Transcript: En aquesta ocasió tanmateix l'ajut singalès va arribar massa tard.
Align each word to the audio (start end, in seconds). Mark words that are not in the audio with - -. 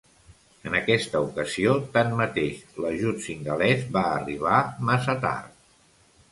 En 0.69 0.77
aquesta 0.77 1.21
ocasió 1.25 1.75
tanmateix 1.99 2.65
l'ajut 2.85 3.23
singalès 3.29 3.87
va 3.99 4.05
arribar 4.17 4.65
massa 4.91 5.19
tard. 5.31 5.57